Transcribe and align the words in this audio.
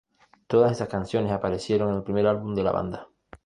Todas 0.47 0.71
esas 0.71 0.87
canciones 0.87 1.31
aparecieron 1.31 1.91
en 1.91 1.97
el 1.97 2.03
primer 2.03 2.25
álbum 2.25 2.55
de 2.55 2.63
la 2.63 2.71
banda. 2.71 3.09